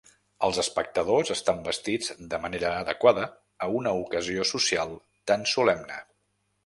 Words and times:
Els 0.45 0.59
espectadors 0.61 1.31
estan 1.35 1.59
vestits 1.67 2.09
de 2.31 2.39
manera 2.45 2.71
adequada 2.85 3.27
a 3.67 3.71
una 3.81 3.93
ocasió 4.01 4.47
social 4.53 4.97
tan 5.33 5.47
solemne. 5.57 6.01